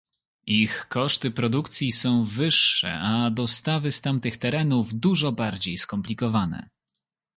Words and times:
Ich 0.47 0.85
koszty 0.89 1.31
produkcji 1.31 1.91
są 1.91 2.23
wyższe 2.23 2.93
a 2.99 3.29
dostawy 3.31 3.91
z 3.91 4.01
tamtych 4.01 4.37
terenów 4.37 4.93
dużo 4.93 5.31
bardziej 5.31 5.77
skomplikowane 5.77 6.69